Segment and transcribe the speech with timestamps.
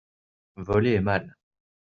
[0.55, 1.37] voler est mal.